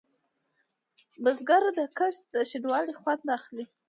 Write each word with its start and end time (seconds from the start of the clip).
بزګر 1.23 1.63
د 1.77 1.79
کښت 1.97 2.23
د 2.33 2.35
شین 2.49 2.63
والي 2.71 2.93
خوند 2.99 3.23
اخلي 3.37 3.65